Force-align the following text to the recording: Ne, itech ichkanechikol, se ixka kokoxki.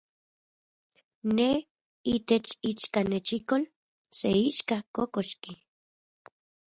Ne, 1.35 1.49
itech 2.13 2.49
ichkanechikol, 2.69 3.63
se 4.19 4.29
ixka 4.49 4.75
kokoxki. 4.95 5.51